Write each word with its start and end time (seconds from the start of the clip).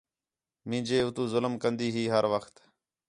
مینجے 0.69 0.97
اتو 1.03 1.23
ظلم 1.33 1.53
کندی 1.61 1.87
ہی 1.95 2.03
ہر 2.13 2.25
وخت 2.33 2.55